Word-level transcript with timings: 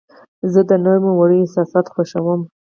زه 0.51 0.61
د 0.69 0.71
نرمو 0.83 1.11
وړیو 1.15 1.43
احساس 1.45 1.85
خوښوم. 1.93 2.41